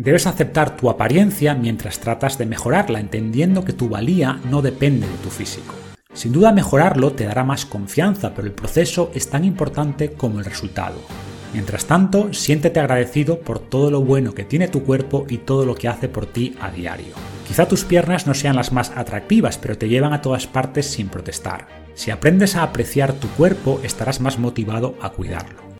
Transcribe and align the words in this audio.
Debes 0.00 0.26
aceptar 0.26 0.78
tu 0.78 0.88
apariencia 0.88 1.54
mientras 1.54 1.98
tratas 1.98 2.38
de 2.38 2.46
mejorarla, 2.46 3.00
entendiendo 3.00 3.66
que 3.66 3.74
tu 3.74 3.90
valía 3.90 4.40
no 4.48 4.62
depende 4.62 5.06
de 5.06 5.16
tu 5.18 5.28
físico. 5.28 5.74
Sin 6.14 6.32
duda 6.32 6.52
mejorarlo 6.52 7.12
te 7.12 7.26
dará 7.26 7.44
más 7.44 7.66
confianza, 7.66 8.32
pero 8.34 8.48
el 8.48 8.54
proceso 8.54 9.10
es 9.14 9.28
tan 9.28 9.44
importante 9.44 10.12
como 10.12 10.38
el 10.38 10.46
resultado. 10.46 10.96
Mientras 11.52 11.84
tanto, 11.84 12.32
siéntete 12.32 12.80
agradecido 12.80 13.40
por 13.40 13.58
todo 13.58 13.90
lo 13.90 14.00
bueno 14.00 14.32
que 14.32 14.44
tiene 14.44 14.68
tu 14.68 14.84
cuerpo 14.84 15.26
y 15.28 15.36
todo 15.36 15.66
lo 15.66 15.74
que 15.74 15.88
hace 15.88 16.08
por 16.08 16.24
ti 16.24 16.56
a 16.62 16.70
diario. 16.70 17.12
Quizá 17.46 17.68
tus 17.68 17.84
piernas 17.84 18.26
no 18.26 18.32
sean 18.32 18.56
las 18.56 18.72
más 18.72 18.92
atractivas, 18.96 19.58
pero 19.58 19.76
te 19.76 19.90
llevan 19.90 20.14
a 20.14 20.22
todas 20.22 20.46
partes 20.46 20.86
sin 20.86 21.10
protestar. 21.10 21.68
Si 21.92 22.10
aprendes 22.10 22.56
a 22.56 22.62
apreciar 22.62 23.12
tu 23.12 23.28
cuerpo, 23.32 23.78
estarás 23.84 24.22
más 24.22 24.38
motivado 24.38 24.94
a 25.02 25.10
cuidarlo. 25.10 25.60